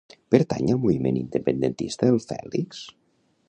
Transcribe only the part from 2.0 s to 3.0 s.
el Fèlix?